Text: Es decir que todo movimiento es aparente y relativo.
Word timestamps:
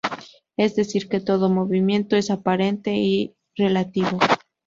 Es 0.57 0.75
decir 0.75 1.07
que 1.09 1.19
todo 1.19 1.47
movimiento 1.47 2.15
es 2.15 2.31
aparente 2.31 2.91
y 2.95 3.35
relativo. 3.55 4.17